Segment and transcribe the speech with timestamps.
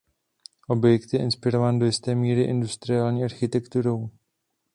[0.67, 4.09] Objekt je inspirován do jisté míry industriální architekturou.